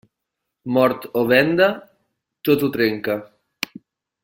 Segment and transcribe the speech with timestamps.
[0.77, 1.67] Mort o venda,
[2.49, 3.21] tot ho trenca.